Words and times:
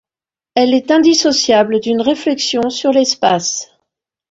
Elle 0.55 0.73
est 0.73 0.89
indissociable 0.89 1.79
d'une 1.79 2.01
réflexion 2.01 2.71
sur 2.71 2.91
l'espace. 2.91 3.67